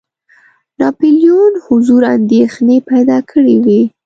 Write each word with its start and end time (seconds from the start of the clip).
ناپولیون 0.79 1.53
حضور 1.67 2.01
اندېښنې 2.15 2.77
پیدا 2.89 3.17
کړي 3.31 3.55
وې. 3.63 3.81